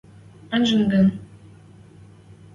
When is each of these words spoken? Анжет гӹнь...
Анжет 0.53 0.83
гӹнь... 0.91 1.11